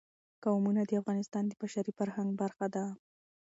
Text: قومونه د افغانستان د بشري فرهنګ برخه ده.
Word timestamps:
قومونه 0.43 0.81
د 0.85 0.91
افغانستان 1.01 1.43
د 1.47 1.51
بشري 1.61 1.91
فرهنګ 1.99 2.29
برخه 2.41 2.67
ده. 2.75 2.85